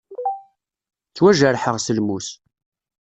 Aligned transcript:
Ttwajerḥeɣ 1.09 1.75
s 1.79 1.87
lmus. 1.97 2.27